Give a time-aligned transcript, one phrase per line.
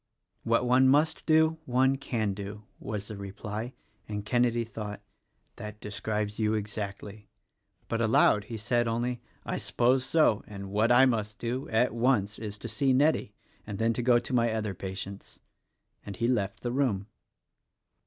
[0.43, 3.73] "What one must do, one can do," was the reply;
[4.09, 4.99] and Kenedy thought,
[5.57, 7.27] "That describes you— exactly;"
[7.87, 10.43] but aloud he said only, "I suppose so!
[10.47, 13.35] and what I must do, at once, is to see Nettie,
[13.67, 15.39] and then go to my other patients;"
[16.03, 17.05] and he left the room.